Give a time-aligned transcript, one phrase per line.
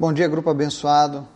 [0.00, 1.28] Bom dia, grupo abençoado.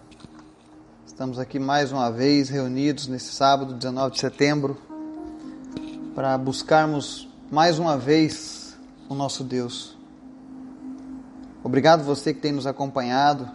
[1.07, 4.79] Estamos aqui mais uma vez reunidos nesse sábado, 19 de setembro,
[6.15, 8.75] para buscarmos mais uma vez
[9.07, 9.99] o nosso Deus.
[11.63, 13.51] Obrigado você que tem nos acompanhado,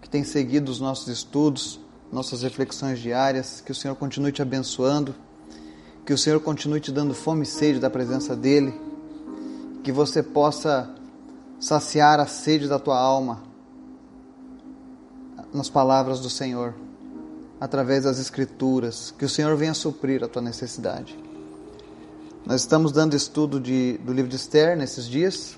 [0.00, 1.80] que tem seguido os nossos estudos,
[2.12, 3.60] nossas reflexões diárias.
[3.60, 5.16] Que o Senhor continue te abençoando,
[6.06, 8.80] que o Senhor continue te dando fome e sede da presença dEle,
[9.82, 10.88] que você possa
[11.58, 13.52] saciar a sede da tua alma
[15.54, 16.74] nas palavras do Senhor,
[17.60, 21.16] através das Escrituras, que o Senhor venha suprir a tua necessidade.
[22.44, 25.56] Nós estamos dando estudo de, do livro de Esther nesses dias,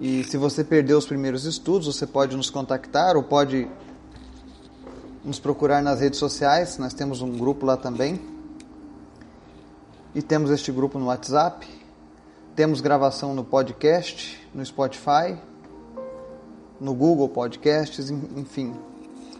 [0.00, 3.68] e se você perdeu os primeiros estudos, você pode nos contactar ou pode
[5.24, 8.20] nos procurar nas redes sociais, nós temos um grupo lá também.
[10.14, 11.68] E temos este grupo no WhatsApp.
[12.56, 15.36] Temos gravação no podcast, no Spotify,
[16.80, 18.74] no Google Podcasts, enfim.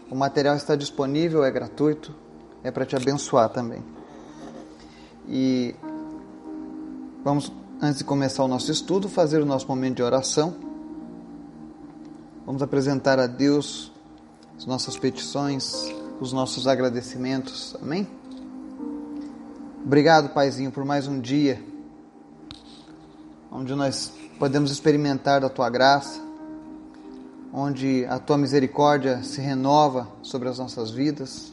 [0.09, 2.15] O material está disponível, é gratuito,
[2.63, 3.83] é para te abençoar também.
[5.27, 5.75] E
[7.23, 10.55] vamos, antes de começar o nosso estudo, fazer o nosso momento de oração.
[12.45, 13.91] Vamos apresentar a Deus
[14.57, 17.75] as nossas petições, os nossos agradecimentos.
[17.81, 18.07] Amém?
[19.85, 21.63] Obrigado, Paizinho, por mais um dia
[23.51, 26.28] onde nós podemos experimentar da tua graça
[27.53, 31.51] onde a tua misericórdia se renova sobre as nossas vidas,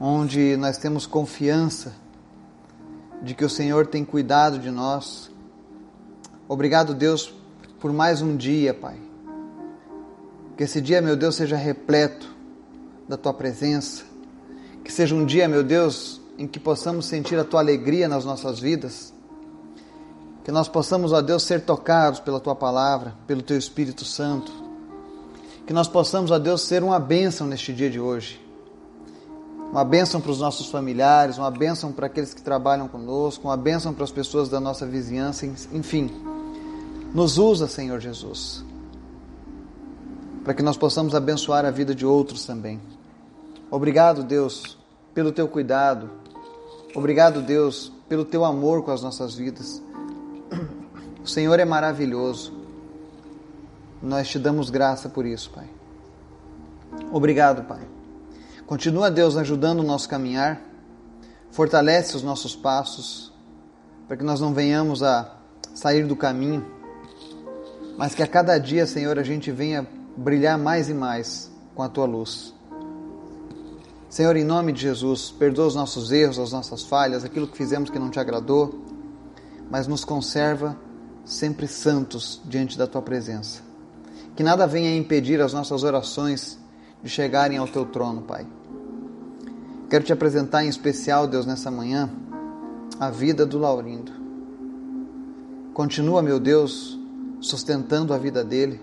[0.00, 1.92] onde nós temos confiança
[3.22, 5.30] de que o Senhor tem cuidado de nós.
[6.48, 7.34] Obrigado, Deus,
[7.80, 8.96] por mais um dia, Pai.
[10.56, 12.34] Que esse dia, meu Deus, seja repleto
[13.08, 14.04] da tua presença.
[14.84, 18.60] Que seja um dia, meu Deus, em que possamos sentir a tua alegria nas nossas
[18.60, 19.12] vidas
[20.48, 24.50] que nós possamos, ó Deus, ser tocados pela tua palavra, pelo teu Espírito Santo.
[25.66, 28.40] Que nós possamos, ó Deus, ser uma bênção neste dia de hoje.
[29.70, 33.92] Uma bênção para os nossos familiares, uma bênção para aqueles que trabalham conosco, uma bênção
[33.92, 36.10] para as pessoas da nossa vizinhança, enfim.
[37.12, 38.64] Nos usa, Senhor Jesus,
[40.44, 42.80] para que nós possamos abençoar a vida de outros também.
[43.70, 44.78] Obrigado, Deus,
[45.12, 46.08] pelo teu cuidado.
[46.94, 49.86] Obrigado, Deus, pelo teu amor com as nossas vidas.
[51.28, 52.54] O Senhor é maravilhoso.
[54.02, 55.68] Nós te damos graça por isso, Pai.
[57.12, 57.82] Obrigado, Pai.
[58.66, 60.58] Continua, Deus, ajudando o nosso caminhar.
[61.50, 63.30] Fortalece os nossos passos,
[64.06, 65.36] para que nós não venhamos a
[65.74, 66.64] sair do caminho,
[67.98, 71.90] mas que a cada dia, Senhor, a gente venha brilhar mais e mais com a
[71.90, 72.54] tua luz.
[74.08, 77.90] Senhor, em nome de Jesus, perdoa os nossos erros, as nossas falhas, aquilo que fizemos
[77.90, 78.82] que não te agradou,
[79.70, 80.87] mas nos conserva
[81.28, 83.60] sempre santos diante da tua presença.
[84.34, 86.58] Que nada venha impedir as nossas orações
[87.02, 88.46] de chegarem ao teu trono, Pai.
[89.90, 92.08] Quero te apresentar em especial, Deus, nessa manhã,
[92.98, 94.10] a vida do Laurindo.
[95.74, 96.98] Continua, meu Deus,
[97.42, 98.80] sustentando a vida dele.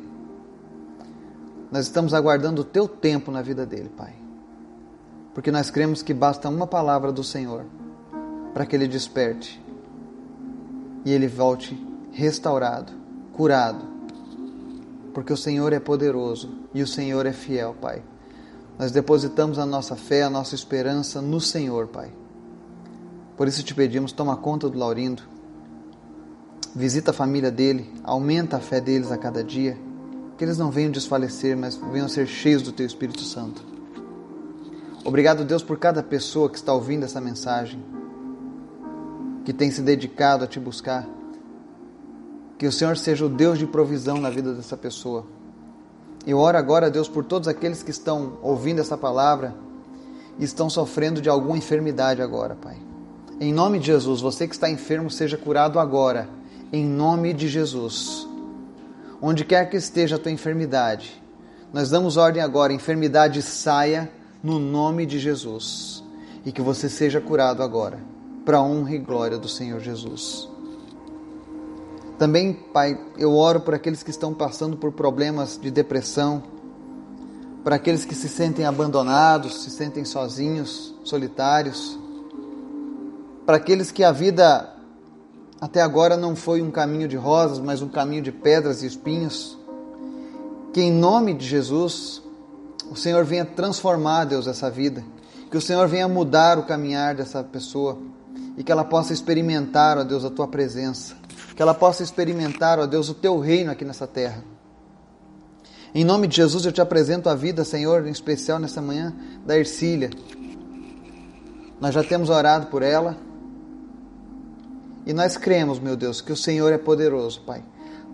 [1.72, 4.14] Nós estamos aguardando o teu tempo na vida dele, Pai.
[5.34, 7.66] Porque nós cremos que basta uma palavra do Senhor
[8.54, 9.60] para que ele desperte
[11.04, 12.94] e ele volte restaurado,
[13.34, 13.86] curado,
[15.14, 18.02] porque o Senhor é poderoso e o Senhor é fiel, Pai.
[18.80, 22.14] Nós depositamos a nossa fé, a nossa esperança no Senhor, Pai.
[23.36, 25.24] Por isso te pedimos, toma conta do Laurindo,
[26.74, 29.78] visita a família dele, aumenta a fé deles a cada dia,
[30.38, 33.62] que eles não venham desfalecer, mas venham ser cheios do Teu Espírito Santo.
[35.04, 37.84] Obrigado, Deus, por cada pessoa que está ouvindo essa mensagem,
[39.44, 41.15] que tem se dedicado a Te buscar.
[42.58, 45.26] Que o Senhor seja o Deus de provisão na vida dessa pessoa.
[46.26, 49.54] Eu oro agora, Deus, por todos aqueles que estão ouvindo essa palavra
[50.40, 52.78] e estão sofrendo de alguma enfermidade agora, Pai.
[53.40, 56.30] Em nome de Jesus, você que está enfermo, seja curado agora.
[56.72, 58.28] Em nome de Jesus.
[59.22, 61.22] Onde quer que esteja a tua enfermidade,
[61.74, 64.10] nós damos ordem agora: enfermidade saia
[64.42, 66.04] no nome de Jesus.
[66.46, 68.00] E que você seja curado agora,
[68.46, 70.55] para a honra e glória do Senhor Jesus.
[72.18, 76.44] Também, Pai, eu oro por aqueles que estão passando por problemas de depressão,
[77.62, 82.00] para aqueles que se sentem abandonados, se sentem sozinhos, solitários,
[83.46, 84.74] para aqueles que a vida
[85.60, 89.58] até agora não foi um caminho de rosas, mas um caminho de pedras e espinhos.
[90.74, 92.22] Que em nome de Jesus,
[92.90, 95.04] o Senhor venha transformar, Deus, essa vida.
[95.52, 97.98] Que o Senhor venha mudar o caminhar dessa pessoa
[98.58, 101.25] e que ela possa experimentar, ó Deus, a tua presença
[101.56, 104.44] que ela possa experimentar, ó Deus, o teu reino aqui nessa terra.
[105.94, 109.16] Em nome de Jesus, eu te apresento a vida, Senhor, em especial nessa manhã,
[109.46, 110.10] da Ercília.
[111.80, 113.16] Nós já temos orado por ela.
[115.06, 117.64] E nós cremos, meu Deus, que o Senhor é poderoso, Pai,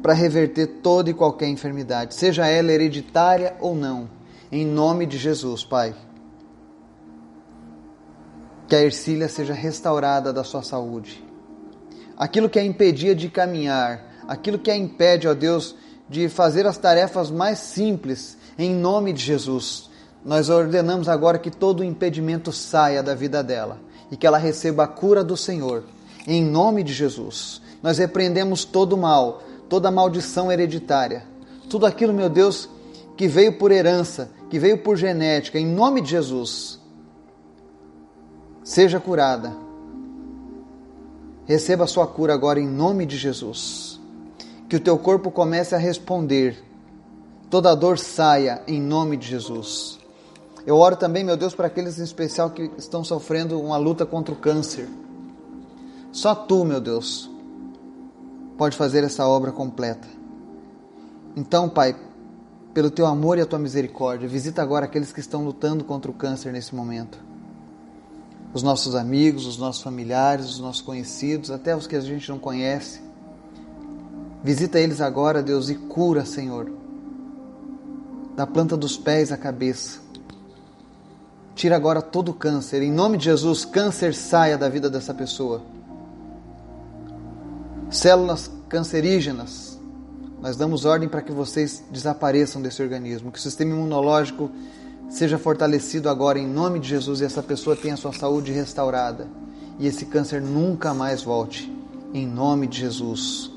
[0.04, 4.08] para reverter toda e qualquer enfermidade, seja ela hereditária ou não.
[4.52, 5.96] Em nome de Jesus, Pai.
[8.68, 11.31] Que a Ercília seja restaurada da sua saúde.
[12.22, 15.76] Aquilo que a impedia de caminhar, aquilo que a impede, ó Deus,
[16.08, 19.90] de fazer as tarefas mais simples, em nome de Jesus.
[20.24, 23.80] Nós ordenamos agora que todo impedimento saia da vida dela
[24.12, 25.84] e que ela receba a cura do Senhor,
[26.28, 27.60] em nome de Jesus.
[27.82, 31.24] Nós repreendemos todo mal, toda maldição hereditária,
[31.72, 32.70] tudo aquilo, meu Deus,
[33.18, 36.80] que veio por herança, que veio por genética, em nome de Jesus.
[38.64, 39.71] Seja curada.
[41.46, 43.92] Receba a sua cura agora em nome de Jesus
[44.72, 46.64] que o teu corpo comece a responder.
[47.50, 50.00] Toda dor saia em nome de Jesus.
[50.66, 54.34] Eu oro também, meu Deus, para aqueles em especial que estão sofrendo uma luta contra
[54.34, 54.88] o câncer.
[56.14, 57.30] Só tu, meu Deus,
[58.58, 60.08] pode fazer essa obra completa.
[61.36, 61.94] Então, Pai,
[62.74, 66.14] pelo teu amor e a tua misericórdia, visita agora aqueles que estão lutando contra o
[66.14, 67.20] câncer nesse momento.
[68.54, 72.38] Os nossos amigos, os nossos familiares, os nossos conhecidos, até os que a gente não
[72.38, 73.02] conhece.
[74.44, 76.72] Visita eles agora, Deus, e cura, Senhor,
[78.36, 80.00] da planta dos pés à cabeça.
[81.54, 82.82] Tira agora todo o câncer.
[82.82, 85.62] Em nome de Jesus, câncer saia da vida dessa pessoa.
[87.90, 89.80] Células cancerígenas,
[90.42, 94.50] nós damos ordem para que vocês desapareçam desse organismo, que o sistema imunológico
[95.12, 99.28] seja fortalecido agora em nome de Jesus e essa pessoa tenha sua saúde restaurada
[99.78, 101.72] e esse câncer nunca mais volte.
[102.14, 103.52] Em nome de Jesus.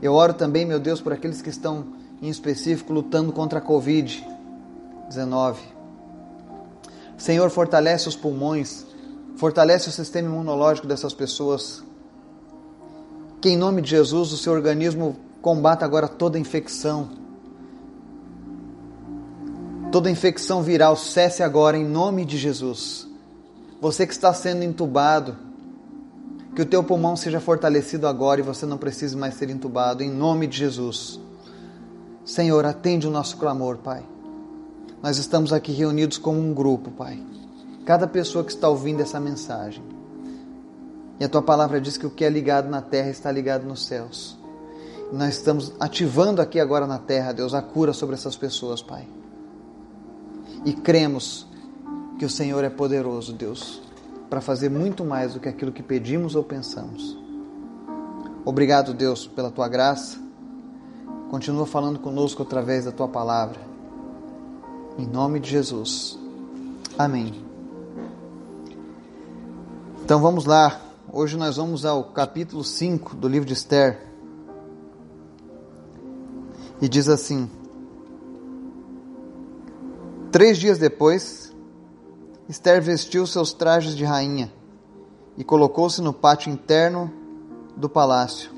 [0.00, 1.86] Eu oro também, meu Deus, por aqueles que estão
[2.22, 5.56] em específico lutando contra a Covid-19.
[7.16, 8.86] Senhor, fortalece os pulmões,
[9.36, 11.82] fortalece o sistema imunológico dessas pessoas.
[13.40, 17.25] Que em nome de Jesus o seu organismo combata agora toda infecção.
[19.96, 23.08] Toda infecção viral cesse agora em nome de Jesus.
[23.80, 25.34] Você que está sendo entubado,
[26.54, 30.10] que o teu pulmão seja fortalecido agora e você não precise mais ser entubado, em
[30.10, 31.18] nome de Jesus.
[32.26, 34.04] Senhor, atende o nosso clamor, Pai.
[35.02, 37.18] Nós estamos aqui reunidos como um grupo, Pai.
[37.86, 39.82] Cada pessoa que está ouvindo essa mensagem.
[41.18, 43.86] E a tua palavra diz que o que é ligado na terra está ligado nos
[43.86, 44.36] céus.
[45.10, 49.08] Nós estamos ativando aqui agora na terra, Deus, a cura sobre essas pessoas, Pai.
[50.66, 51.46] E cremos
[52.18, 53.80] que o Senhor é poderoso, Deus,
[54.28, 57.16] para fazer muito mais do que aquilo que pedimos ou pensamos.
[58.44, 60.18] Obrigado, Deus, pela tua graça.
[61.30, 63.60] Continua falando conosco através da tua palavra.
[64.98, 66.18] Em nome de Jesus.
[66.98, 67.32] Amém.
[70.02, 70.80] Então vamos lá.
[71.12, 74.04] Hoje nós vamos ao capítulo 5 do livro de Esther.
[76.80, 77.48] E diz assim:
[80.36, 81.50] Três dias depois,
[82.46, 84.52] Esther vestiu seus trajes de rainha
[85.34, 87.10] e colocou-se no pátio interno
[87.74, 88.50] do palácio,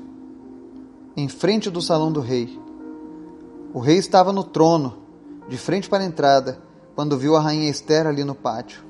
[1.15, 2.59] em frente do salão do rei.
[3.73, 4.97] O rei estava no trono,
[5.47, 6.61] de frente para a entrada,
[6.95, 8.83] quando viu a rainha Esther ali no pátio.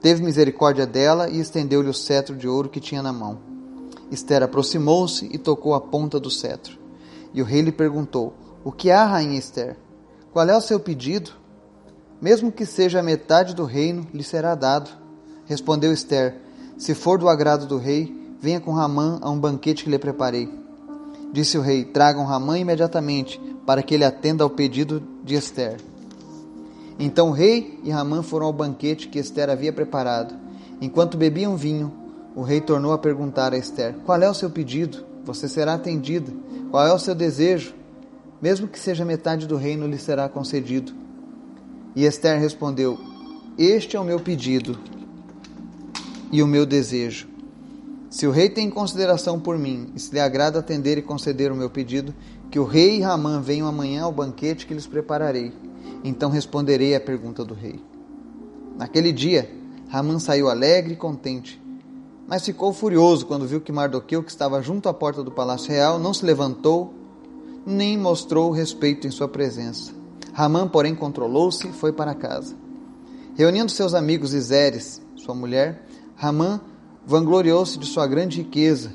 [0.00, 3.38] Teve misericórdia dela e estendeu-lhe o cetro de ouro que tinha na mão.
[4.10, 6.80] Esther aproximou-se e tocou a ponta do cetro.
[7.32, 9.76] E o rei lhe perguntou: O que há, rainha Esther?
[10.32, 11.37] Qual é o seu pedido?
[12.20, 14.90] Mesmo que seja a metade do reino, lhe será dado.
[15.46, 16.36] Respondeu Esther:
[16.76, 20.48] Se for do agrado do rei, venha com Ramã a um banquete que lhe preparei.
[21.32, 25.76] Disse o rei: Tragam Ramã imediatamente, para que ele atenda ao pedido de Esther.
[26.98, 30.34] Então o rei e Ramã foram ao banquete que Esther havia preparado.
[30.80, 31.92] Enquanto bebiam vinho,
[32.34, 35.06] o rei tornou a perguntar a Esther: Qual é o seu pedido?
[35.24, 36.32] Você será atendida.
[36.70, 37.74] Qual é o seu desejo?
[38.42, 40.92] Mesmo que seja metade do reino, lhe será concedido.
[41.94, 42.98] E Esther respondeu:
[43.56, 44.78] Este é o meu pedido
[46.30, 47.28] e o meu desejo.
[48.10, 51.56] Se o rei tem consideração por mim, e se lhe agrada atender e conceder o
[51.56, 52.14] meu pedido,
[52.50, 55.52] que o rei e Ramã venham amanhã ao banquete que lhes prepararei.
[56.02, 57.80] Então responderei à pergunta do rei.
[58.78, 59.50] Naquele dia,
[59.88, 61.60] Ramã saiu alegre e contente,
[62.26, 65.98] mas ficou furioso quando viu que Mardoqueu, que estava junto à porta do palácio real,
[65.98, 66.94] não se levantou
[67.66, 69.97] nem mostrou respeito em sua presença.
[70.38, 72.54] Ramã, porém, controlou-se e foi para casa.
[73.34, 76.60] Reunindo seus amigos e Zeres, sua mulher, Ramã
[77.04, 78.92] vangloriou-se de sua grande riqueza,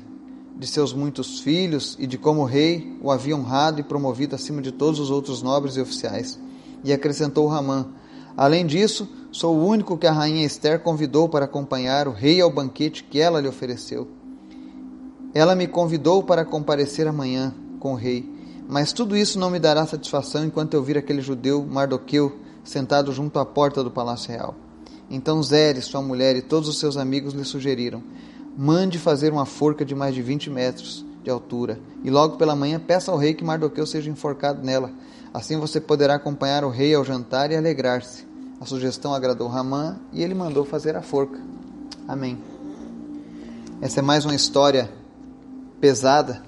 [0.56, 4.62] de seus muitos filhos e de como o rei o havia honrado e promovido acima
[4.62, 6.40] de todos os outros nobres e oficiais.
[6.82, 7.88] E acrescentou Ramã:
[8.34, 12.50] Além disso, sou o único que a rainha Esther convidou para acompanhar o rei ao
[12.50, 14.08] banquete que ela lhe ofereceu.
[15.34, 18.33] Ela me convidou para comparecer amanhã com o rei,
[18.68, 23.38] mas tudo isso não me dará satisfação enquanto eu vir aquele judeu Mardoqueu sentado junto
[23.38, 24.54] à porta do palácio real.
[25.10, 28.02] Então Zeres, sua mulher e todos os seus amigos lhe sugeriram:
[28.56, 32.78] mande fazer uma forca de mais de 20 metros de altura, e logo pela manhã
[32.78, 34.90] peça ao rei que Mardoqueu seja enforcado nela.
[35.32, 38.24] Assim você poderá acompanhar o rei ao jantar e alegrar-se.
[38.60, 41.38] A sugestão agradou Ramã e ele mandou fazer a forca.
[42.06, 42.38] Amém.
[43.80, 44.90] Essa é mais uma história
[45.80, 46.42] pesada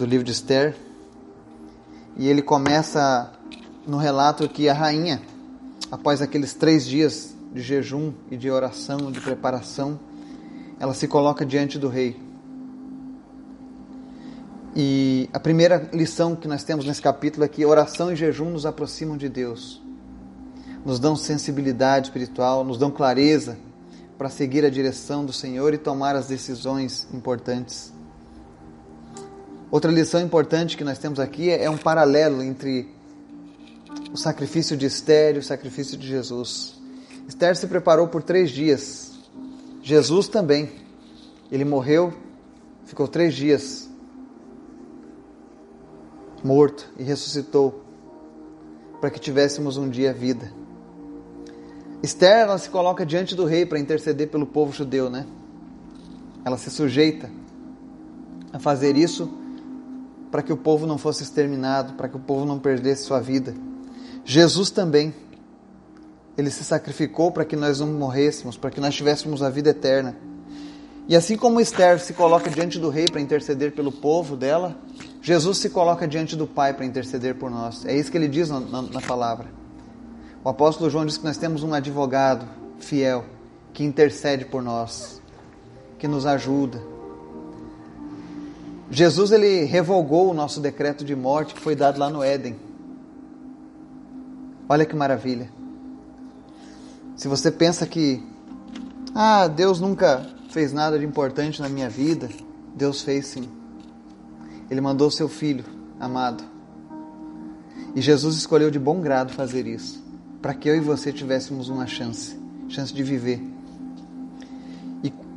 [0.00, 0.74] do livro de Esther.
[2.16, 3.30] E ele começa
[3.86, 5.20] no relato que a rainha,
[5.90, 10.00] após aqueles três dias de jejum e de oração, de preparação,
[10.78, 12.18] ela se coloca diante do rei.
[14.74, 18.64] E a primeira lição que nós temos nesse capítulo é que oração e jejum nos
[18.64, 19.82] aproximam de Deus,
[20.82, 23.58] nos dão sensibilidade espiritual, nos dão clareza
[24.16, 27.99] para seguir a direção do Senhor e tomar as decisões importantes.
[29.70, 32.88] Outra lição importante que nós temos aqui é um paralelo entre
[34.12, 36.74] o sacrifício de Esther e o sacrifício de Jesus.
[37.28, 39.12] Esther se preparou por três dias.
[39.80, 40.68] Jesus também.
[41.52, 42.12] Ele morreu,
[42.84, 43.88] ficou três dias
[46.42, 47.84] morto e ressuscitou
[49.00, 50.50] para que tivéssemos um dia vida.
[52.02, 55.26] Esther ela se coloca diante do rei para interceder pelo povo judeu, né?
[56.44, 57.30] Ela se sujeita
[58.52, 59.39] a fazer isso
[60.30, 63.54] para que o povo não fosse exterminado, para que o povo não perdesse sua vida.
[64.24, 65.14] Jesus também
[66.36, 70.16] ele se sacrificou para que nós não morrêssemos, para que nós tivéssemos a vida eterna.
[71.08, 74.76] E assim como Esther se coloca diante do rei para interceder pelo povo dela,
[75.20, 77.84] Jesus se coloca diante do Pai para interceder por nós.
[77.84, 79.48] É isso que ele diz na, na, na palavra.
[80.42, 82.46] O apóstolo João diz que nós temos um advogado
[82.78, 83.24] fiel
[83.72, 85.20] que intercede por nós,
[85.98, 86.80] que nos ajuda.
[88.90, 92.56] Jesus ele revogou o nosso decreto de morte que foi dado lá no Éden.
[94.68, 95.48] Olha que maravilha.
[97.16, 98.20] Se você pensa que,
[99.14, 102.28] ah, Deus nunca fez nada de importante na minha vida,
[102.74, 103.48] Deus fez sim.
[104.68, 105.64] Ele mandou seu filho
[106.00, 106.42] amado.
[107.94, 110.02] E Jesus escolheu de bom grado fazer isso,
[110.40, 112.36] para que eu e você tivéssemos uma chance,
[112.68, 113.40] chance de viver.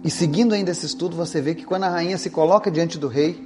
[0.04, 3.08] E, seguindo ainda esse estudo, você vê que quando a rainha se coloca diante do
[3.08, 3.42] rei,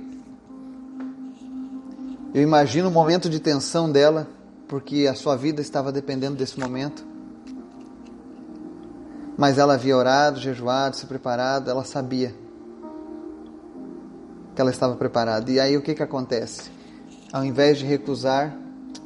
[2.34, 4.28] eu imagino o momento de tensão dela,
[4.68, 7.06] porque a sua vida estava dependendo desse momento
[9.38, 12.34] mas ela havia orado, jejuado, se preparado, ela sabia
[14.56, 15.52] que ela estava preparada.
[15.52, 16.72] E aí o que, que acontece?
[17.32, 18.58] Ao invés de recusar,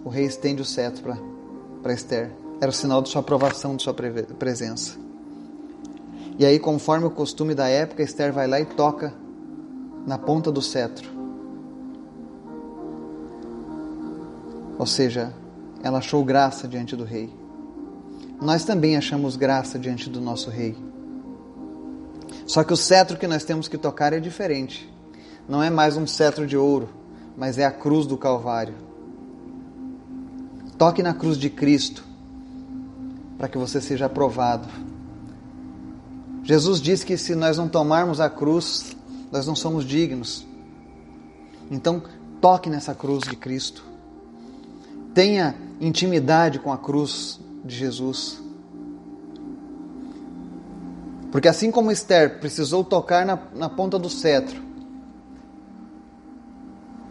[0.06, 1.18] o rei estende o cetro
[1.84, 2.32] para Esther.
[2.62, 4.98] Era o sinal de sua aprovação, de sua presença.
[6.42, 9.14] E aí, conforme o costume da época, Esther vai lá e toca
[10.06, 11.10] na ponta do cetro.
[14.78, 15.34] Ou seja,
[15.82, 17.42] ela achou graça diante do rei
[18.42, 20.76] nós também achamos graça diante do nosso Rei.
[22.48, 24.92] Só que o cetro que nós temos que tocar é diferente.
[25.48, 26.90] Não é mais um cetro de ouro,
[27.38, 28.74] mas é a cruz do Calvário.
[30.76, 32.04] Toque na cruz de Cristo,
[33.38, 34.68] para que você seja aprovado.
[36.44, 38.96] Jesus disse que se nós não tomarmos a cruz,
[39.32, 40.46] nós não somos dignos.
[41.70, 42.04] Então,
[42.42, 43.84] toque nessa cruz de Cristo.
[45.14, 48.42] Tenha intimidade com a cruz de Jesus.
[51.32, 54.62] Porque assim como Esther precisou tocar na, na ponta do cetro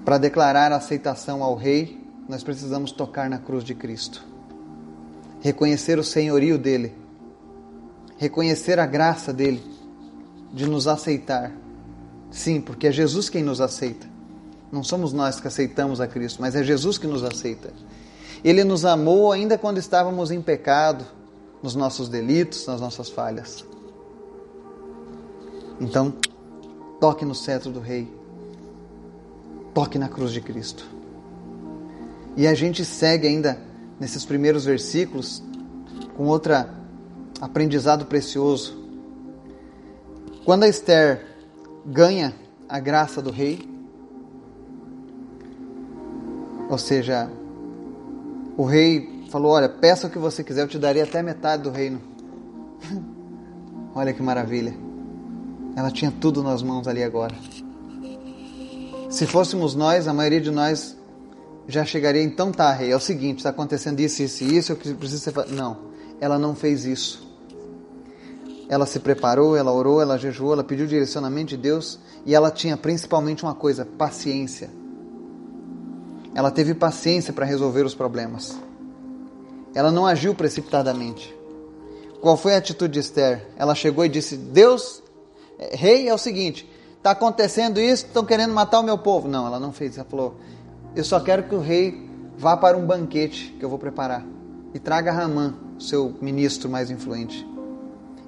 [0.05, 4.25] para declarar a aceitação ao rei, nós precisamos tocar na cruz de Cristo.
[5.41, 7.00] Reconhecer o senhorio dele.
[8.21, 9.63] Reconhecer a graça dele
[10.53, 11.51] de nos aceitar.
[12.31, 14.07] Sim, porque é Jesus quem nos aceita.
[14.71, 17.73] Não somos nós que aceitamos a Cristo, mas é Jesus que nos aceita.
[18.45, 21.07] Ele nos amou ainda quando estávamos em pecado,
[21.63, 23.65] nos nossos delitos, nas nossas falhas.
[25.81, 26.13] Então,
[27.01, 28.07] toque no cetro do Rei,
[29.73, 30.85] toque na cruz de Cristo.
[32.37, 33.59] E a gente segue ainda
[33.99, 35.43] nesses primeiros versículos
[36.19, 36.53] com outro
[37.41, 38.79] aprendizado precioso.
[40.45, 41.25] Quando a Esther
[41.87, 42.35] ganha
[42.69, 43.69] a graça do rei,
[46.69, 47.31] ou seja,
[48.57, 51.71] o rei falou: Olha, peça o que você quiser, eu te daria até metade do
[51.71, 52.01] reino.
[53.95, 54.75] Olha que maravilha.
[55.75, 57.35] Ela tinha tudo nas mãos ali agora.
[59.09, 60.97] Se fôssemos nós, a maioria de nós
[61.67, 64.77] já chegaria, então tá, rei, é o seguinte, está acontecendo isso, isso e isso, eu
[64.77, 65.35] preciso ser...
[65.49, 65.77] Não,
[66.21, 67.30] ela não fez isso.
[68.71, 72.77] Ela se preparou, ela orou, ela jejuou, ela pediu direcionamento de Deus e ela tinha
[72.77, 74.71] principalmente uma coisa, paciência.
[76.37, 78.57] Ela teve paciência para resolver os problemas.
[79.75, 81.35] Ela não agiu precipitadamente.
[82.21, 83.45] Qual foi a atitude de Esther?
[83.57, 85.03] Ela chegou e disse: Deus,
[85.59, 89.27] é, rei, é o seguinte, está acontecendo isso, estão querendo matar o meu povo.
[89.27, 89.99] Não, ela não fez.
[89.99, 90.37] Ela falou:
[90.95, 92.09] Eu só quero que o rei
[92.39, 94.25] vá para um banquete que eu vou preparar
[94.73, 97.45] e traga Ramã, seu ministro mais influente.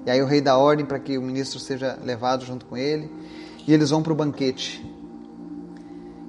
[0.05, 3.09] E aí o rei dá ordem para que o ministro seja levado junto com ele
[3.67, 4.83] e eles vão para o banquete.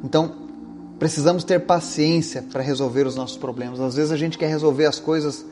[0.02, 0.32] Então,
[0.98, 3.80] precisamos ter paciência para resolver os nossos problemas.
[3.80, 5.44] Às vezes a gente quer resolver as coisas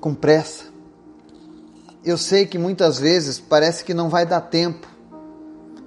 [0.00, 0.64] com pressa.
[2.04, 4.86] Eu sei que muitas vezes parece que não vai dar tempo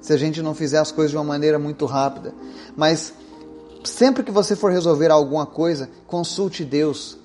[0.01, 2.33] se a gente não fizer as coisas de uma maneira muito rápida.
[2.75, 3.13] Mas
[3.83, 7.17] sempre que você for resolver alguma coisa, consulte Deus.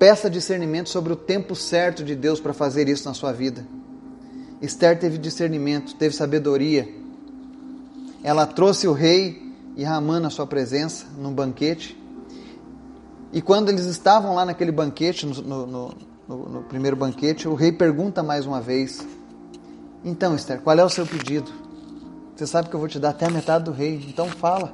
[0.00, 3.66] Peça discernimento sobre o tempo certo de Deus para fazer isso na sua vida.
[4.62, 6.88] Esther teve discernimento, teve sabedoria.
[8.24, 12.02] Ela trouxe o rei e Ramã na sua presença, num banquete.
[13.30, 15.94] E quando eles estavam lá naquele banquete, no, no,
[16.26, 19.06] no, no primeiro banquete, o rei pergunta mais uma vez:
[20.02, 21.52] Então, Esther, qual é o seu pedido?
[22.34, 24.72] Você sabe que eu vou te dar até a metade do rei, então fala.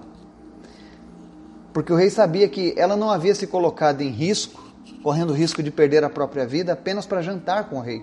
[1.72, 4.65] Porque o rei sabia que ela não havia se colocado em risco
[5.06, 8.02] correndo o risco de perder a própria vida apenas para jantar com o rei.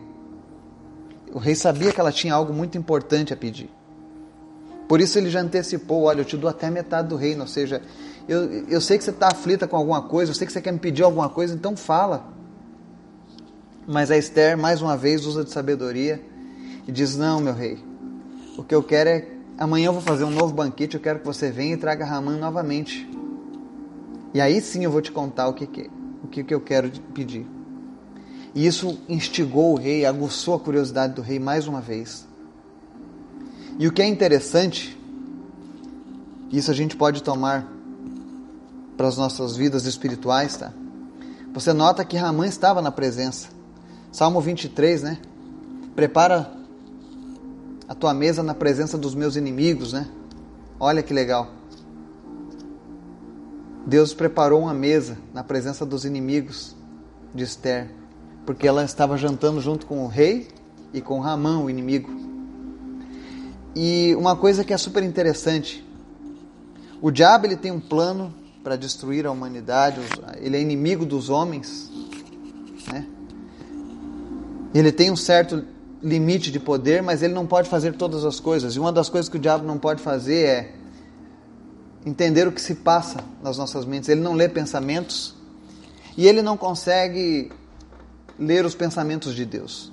[1.33, 3.69] O rei sabia que ela tinha algo muito importante a pedir.
[4.87, 7.41] Por isso ele já antecipou: olha, eu te dou até metade do reino.
[7.41, 7.81] Ou seja,
[8.25, 10.71] eu, eu sei que você está aflita com alguma coisa, eu sei que você quer
[10.71, 12.25] me pedir alguma coisa, então fala.
[13.85, 16.23] Mas a Esther, mais uma vez, usa de sabedoria
[16.87, 17.83] e diz: Não, meu rei,
[18.57, 19.27] o que eu quero é.
[19.57, 22.37] Amanhã eu vou fazer um novo banquete, eu quero que você venha e traga Ramã
[22.37, 23.05] novamente.
[24.33, 26.61] E aí sim eu vou te contar o que, que é o que, que eu
[26.61, 27.45] quero pedir.
[28.55, 32.25] E isso instigou o rei, aguçou a curiosidade do rei mais uma vez.
[33.77, 34.97] E o que é interessante,
[36.51, 37.67] isso a gente pode tomar
[38.95, 40.71] para as nossas vidas espirituais, tá?
[41.53, 43.49] Você nota que Ramã estava na presença.
[44.11, 45.17] Salmo 23, né?
[45.95, 46.51] Prepara
[47.87, 50.07] a tua mesa na presença dos meus inimigos, né?
[50.79, 51.49] Olha que legal.
[53.85, 56.75] Deus preparou uma mesa na presença dos inimigos
[57.35, 57.89] de Esther,
[58.45, 60.47] porque ela estava jantando junto com o rei
[60.93, 62.09] e com Ramã, o inimigo.
[63.75, 65.85] E uma coisa que é super interessante,
[67.01, 69.99] o diabo ele tem um plano para destruir a humanidade,
[70.37, 71.91] ele é inimigo dos homens,
[72.91, 73.05] né?
[74.73, 75.65] Ele tem um certo
[76.01, 78.75] limite de poder, mas ele não pode fazer todas as coisas.
[78.75, 80.75] E uma das coisas que o diabo não pode fazer é
[82.05, 84.09] entender o que se passa nas nossas mentes.
[84.09, 85.35] Ele não lê pensamentos
[86.17, 87.51] e ele não consegue
[88.37, 89.91] ler os pensamentos de Deus.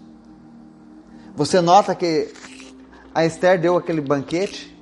[1.36, 2.32] Você nota que
[3.14, 4.76] a Esther deu aquele banquete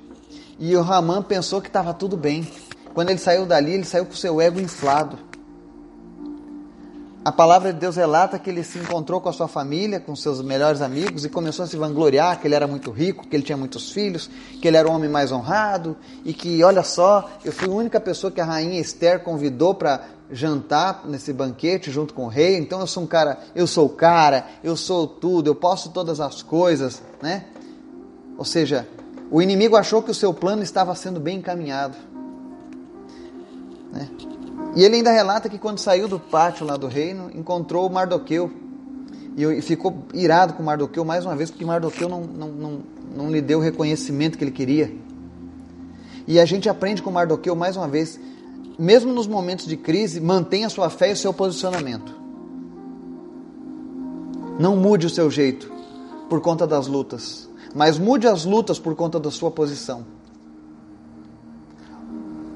[0.57, 2.47] e o Ramã pensou que estava tudo bem.
[2.93, 5.17] Quando ele saiu dali, ele saiu com seu ego inflado.
[7.23, 10.41] A palavra de Deus relata que ele se encontrou com a sua família, com seus
[10.41, 13.57] melhores amigos e começou a se vangloriar que ele era muito rico, que ele tinha
[13.57, 14.29] muitos filhos,
[14.61, 17.99] que ele era o homem mais honrado e que, olha só, eu fui a única
[17.99, 22.57] pessoa que a rainha Esther convidou para jantar nesse banquete junto com o rei.
[22.57, 26.21] Então eu sou um cara, eu sou o cara, eu sou tudo, eu posso todas
[26.21, 27.47] as coisas, né?
[28.37, 28.87] Ou seja,
[29.29, 31.97] o inimigo achou que o seu plano estava sendo bem encaminhado,
[33.91, 34.09] né?
[34.79, 38.49] E ele ainda relata que quando saiu do pátio lá do reino, encontrou Mardoqueu.
[39.35, 42.79] E ficou irado com Mardoqueu mais uma vez, porque Mardoqueu não, não, não,
[43.13, 44.95] não lhe deu o reconhecimento que ele queria.
[46.25, 48.17] E a gente aprende com Mardoqueu mais uma vez,
[48.77, 52.15] mesmo nos momentos de crise, mantenha sua fé e o seu posicionamento.
[54.57, 55.69] Não mude o seu jeito
[56.29, 60.05] por conta das lutas, mas mude as lutas por conta da sua posição.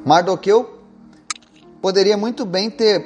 [0.05, 0.82] Mardoqueu
[1.83, 3.05] poderia muito bem ter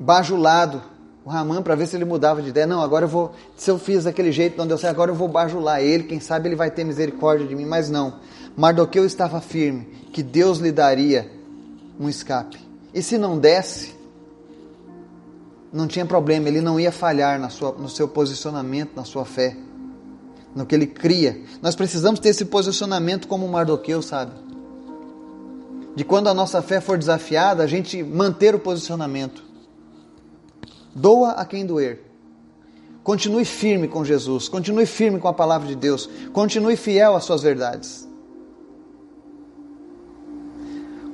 [0.00, 0.82] bajulado
[1.24, 2.66] o Ramã para ver se ele mudava de ideia.
[2.66, 5.28] Não, agora eu vou, se eu fiz daquele jeito, não deu certo, agora eu vou
[5.28, 8.14] bajular ele, quem sabe ele vai ter misericórdia de mim, mas não.
[8.56, 11.30] Mardoqueu estava firme que Deus lhe daria
[12.00, 12.58] um escape.
[12.92, 13.94] E se não desse,
[15.72, 19.56] não tinha problema, ele não ia falhar na sua, no seu posicionamento, na sua fé,
[20.52, 21.40] no que ele cria.
[21.62, 24.32] Nós precisamos ter esse posicionamento como Mardoqueu, sabe?
[25.96, 29.42] De quando a nossa fé for desafiada, a gente manter o posicionamento.
[30.94, 32.04] Doa a quem doer.
[33.02, 37.40] Continue firme com Jesus, continue firme com a palavra de Deus, continue fiel às suas
[37.42, 38.06] verdades.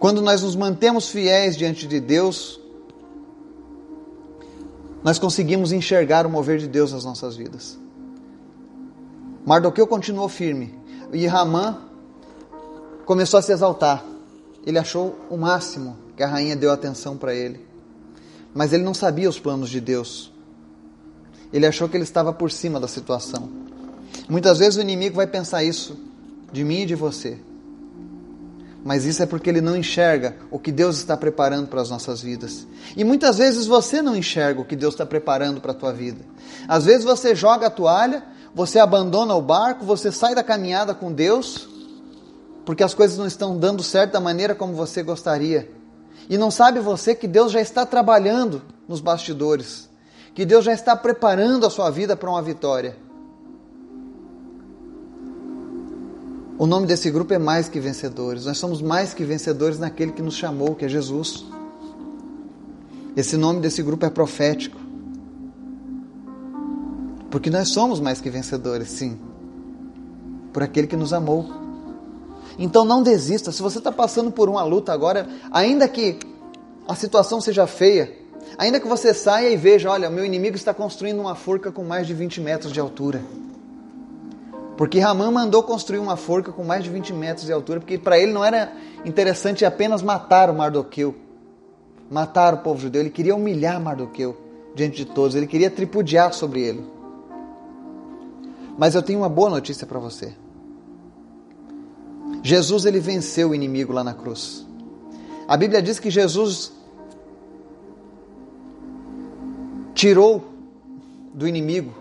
[0.01, 2.61] Quando nós nos mantemos fiéis diante de Deus,
[5.05, 7.79] nós conseguimos enxergar o mover de Deus nas nossas vidas.
[9.47, 10.75] Mardoqueu continuou firme
[11.13, 11.79] e Ramã
[13.05, 14.12] começou a se exaltar.
[14.67, 17.67] Ele achou o máximo que a rainha deu atenção para ele.
[18.55, 20.33] Mas ele não sabia os planos de Deus.
[21.53, 23.49] Ele achou que ele estava por cima da situação.
[24.29, 25.99] Muitas vezes o inimigo vai pensar isso
[26.53, 27.39] de mim e de você.
[28.85, 32.21] Mas isso é porque ele não enxerga o que Deus está preparando para as nossas
[32.21, 32.67] vidas.
[32.97, 36.21] E muitas vezes você não enxerga o que Deus está preparando para a tua vida.
[36.67, 41.13] Às vezes você joga a toalha, você abandona o barco, você sai da caminhada com
[41.13, 41.69] Deus,
[42.65, 45.71] porque as coisas não estão dando certo da maneira como você gostaria.
[46.29, 49.89] E não sabe você que Deus já está trabalhando nos bastidores,
[50.35, 52.97] que Deus já está preparando a sua vida para uma vitória.
[56.59, 58.47] O nome desse grupo é Mais que Vencedores.
[58.47, 61.45] Nós somos mais que vencedores naquele que nos chamou, que é Jesus.
[63.17, 64.79] Esse nome desse grupo é profético.
[67.31, 69.19] Porque nós somos mais que vencedores, sim,
[70.53, 71.62] por aquele que nos amou.
[72.59, 73.53] Então não desista.
[73.53, 76.19] Se você está passando por uma luta agora, ainda que
[76.87, 78.13] a situação seja feia,
[78.59, 82.07] ainda que você saia e veja, olha, meu inimigo está construindo uma forca com mais
[82.07, 83.23] de 20 metros de altura.
[84.77, 88.19] Porque Ramã mandou construir uma forca com mais de 20 metros de altura, porque para
[88.19, 88.73] ele não era
[89.05, 91.15] interessante apenas matar o Mardoqueu,
[92.11, 94.37] matar o povo judeu, ele queria humilhar Mardoqueu
[94.75, 96.85] diante de todos, ele queria tripudiar sobre ele.
[98.77, 100.33] Mas eu tenho uma boa notícia para você.
[102.43, 104.67] Jesus ele venceu o inimigo lá na cruz.
[105.49, 106.73] A Bíblia diz que Jesus
[109.95, 110.45] tirou
[111.35, 111.95] do inimigo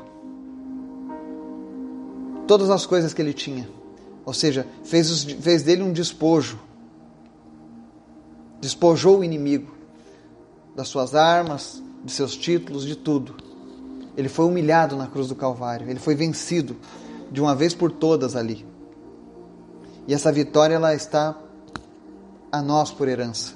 [2.48, 3.70] todas as coisas que ele tinha.
[4.26, 6.60] Ou seja, fez, fez dele um despojo.
[8.60, 9.72] Despojou o inimigo
[10.76, 13.36] das suas armas, de seus títulos, de tudo.
[14.17, 15.89] Ele foi humilhado na cruz do Calvário.
[15.89, 16.76] Ele foi vencido
[17.32, 18.65] de uma vez por todas ali.
[20.08, 21.36] E essa vitória ela está
[22.52, 23.54] a nós por herança.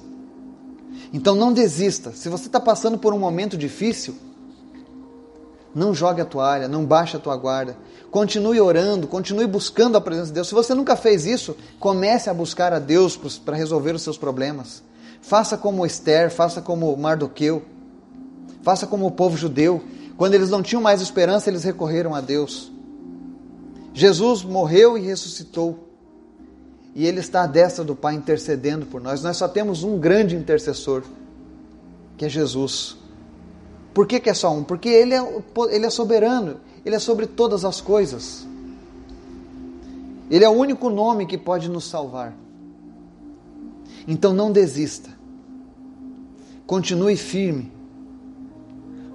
[1.12, 2.12] Então não desista.
[2.12, 4.15] Se você está passando por um momento difícil,
[5.73, 7.75] não jogue a toalha, não baixe a tua guarda.
[8.10, 10.47] Continue orando, continue buscando a presença de Deus.
[10.47, 14.81] Se você nunca fez isso, comece a buscar a Deus para resolver os seus problemas.
[15.21, 17.63] Faça como Esther, faça como Mardoqueu,
[18.62, 19.84] faça como o povo judeu.
[20.15, 22.71] Quando eles não tinham mais esperança, eles recorreram a Deus.
[23.93, 25.85] Jesus morreu e ressuscitou
[26.95, 29.21] e Ele está à destra do Pai intercedendo por nós.
[29.21, 31.03] Nós só temos um grande intercessor,
[32.15, 32.95] que é Jesus.
[33.93, 34.63] Por que, que é só um?
[34.63, 35.21] Porque ele é,
[35.71, 38.47] ele é soberano, Ele é sobre todas as coisas.
[40.29, 42.34] Ele é o único nome que pode nos salvar.
[44.08, 45.10] Então não desista.
[46.65, 47.71] Continue firme.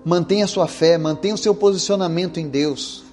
[0.05, 3.05] Mantenha sua fé, mantenha o seu posicionamento em Deus.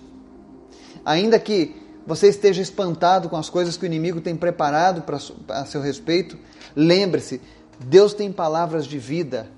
[1.04, 1.76] Ainda que
[2.08, 6.38] você esteja espantado com as coisas que o inimigo tem preparado para a seu respeito,
[6.74, 7.42] lembre-se:
[7.78, 9.52] Deus tem palavras de vida,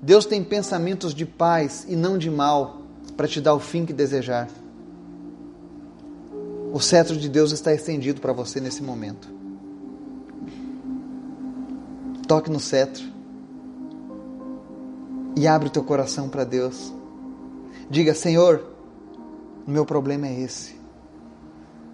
[0.00, 2.80] Deus tem pensamentos de paz e não de mal
[3.14, 4.48] para te dar o fim que desejar.
[6.72, 9.28] O cetro de Deus está estendido para você nesse momento.
[12.26, 13.04] Toque no cetro
[15.36, 16.90] e abre o teu coração para Deus.
[17.90, 18.64] Diga: Senhor,
[19.66, 20.81] o meu problema é esse.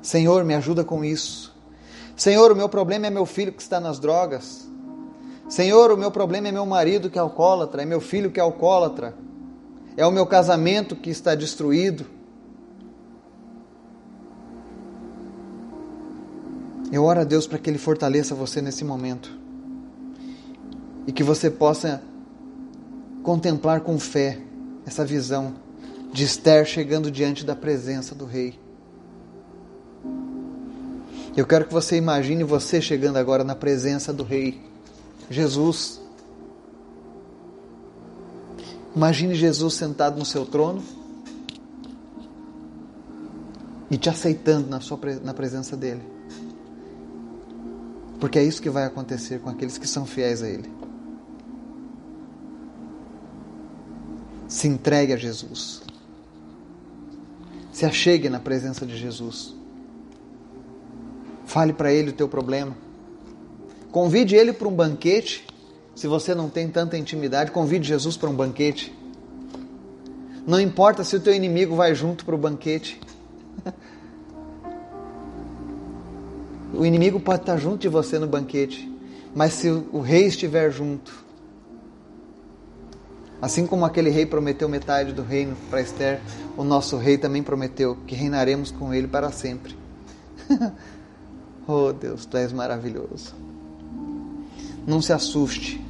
[0.03, 1.55] Senhor, me ajuda com isso.
[2.17, 4.69] Senhor, o meu problema é meu filho que está nas drogas.
[5.49, 8.43] Senhor, o meu problema é meu marido que é alcoólatra, é meu filho que é
[8.43, 9.15] alcoólatra.
[9.97, 12.07] É o meu casamento que está destruído.
[16.91, 19.37] Eu oro a Deus para que Ele fortaleça você nesse momento.
[21.07, 22.03] E que você possa
[23.23, 24.39] contemplar com fé
[24.87, 25.55] essa visão
[26.13, 28.59] de Esther chegando diante da presença do Rei.
[31.39, 34.61] Eu quero que você imagine você chegando agora na presença do Rei
[35.31, 36.01] Jesus.
[38.97, 40.83] Imagine Jesus sentado no seu trono
[43.89, 46.03] e te aceitando na, sua, na presença dele.
[48.19, 50.69] Porque é isso que vai acontecer com aqueles que são fiéis a Ele.
[54.49, 55.83] Se entregue a Jesus.
[57.73, 59.57] Se achegue na presença de Jesus.
[61.49, 62.77] Fale para ele o teu problema.
[63.91, 65.47] Convide ele para um banquete.
[65.95, 68.95] Se você não tem tanta intimidade, convide Jesus para um banquete.
[70.47, 73.01] Não importa se o teu inimigo vai junto para o banquete.
[76.71, 78.89] O inimigo pode estar junto de você no banquete,
[79.35, 81.25] mas se o rei estiver junto,
[83.41, 86.21] assim como aquele rei prometeu metade do reino para Esther,
[86.59, 89.75] o nosso rei também prometeu que reinaremos com ele para sempre.
[91.69, 93.35] oh Deus, tu és maravilhoso.
[94.87, 95.81] Não se assuste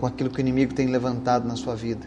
[0.00, 2.06] com aquilo que o inimigo tem levantado na sua vida,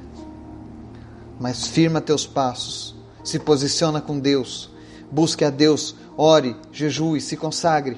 [1.40, 4.72] mas firma teus passos, se posiciona com Deus,
[5.12, 7.98] busque a Deus ore, jejue, se consagre.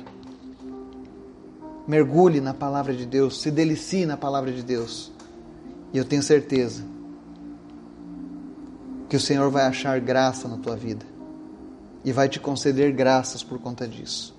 [1.88, 5.12] Mergulhe na palavra de Deus, se delicie na palavra de Deus.
[5.94, 6.84] E eu tenho certeza
[9.08, 11.06] que o Senhor vai achar graça na tua vida
[12.06, 14.39] e vai te conceder graças por conta disso.